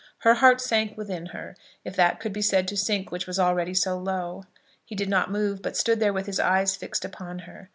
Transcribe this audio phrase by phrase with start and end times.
[0.21, 1.55] Her heart sank within her,
[1.85, 4.45] if that could be said to sink which was already so low.
[4.83, 7.69] He did not move, but stood there with his eyes fixed upon her.